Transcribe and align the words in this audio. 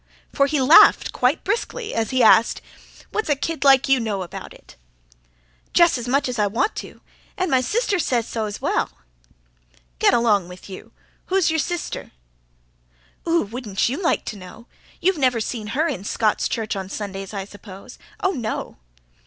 For 0.33 0.47
he 0.47 0.59
laughed 0.59 1.11
quite 1.13 1.43
briskly 1.43 1.93
as 1.93 2.09
he 2.09 2.23
asked; 2.23 2.59
"What's 3.11 3.29
a 3.29 3.35
kid 3.35 3.63
like 3.63 3.87
you 3.87 3.99
know 3.99 4.23
about 4.23 4.51
it?" 4.51 4.75
"Jus' 5.75 5.95
as 5.95 6.07
much 6.07 6.27
as 6.27 6.39
I 6.39 6.47
want 6.47 6.75
to. 6.77 7.01
An' 7.37 7.51
my 7.51 7.61
sister 7.61 7.99
says 7.99 8.27
so 8.27 8.47
's 8.49 8.59
well." 8.59 8.89
"Get 9.99 10.11
along 10.15 10.47
with 10.47 10.67
you! 10.67 10.91
Who's 11.27 11.51
your 11.51 11.59
sister?" 11.59 12.13
"Ooh! 13.27 13.43
wouldn't 13.43 13.89
you 13.89 14.01
like 14.01 14.25
to 14.25 14.37
know? 14.37 14.65
You've 15.01 15.19
never 15.19 15.39
seen 15.39 15.67
her 15.67 15.87
in 15.87 16.03
Scots' 16.03 16.47
Church 16.47 16.75
on 16.75 16.89
Sundays 16.89 17.31
I 17.31 17.45
s'pose 17.45 17.99
oh, 18.23 18.31
no!" 18.31 18.77